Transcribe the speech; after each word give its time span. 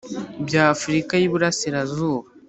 by 0.45 0.53
Afurika 0.67 1.13
y 1.17 1.25
Iburasirazuba 1.27 2.27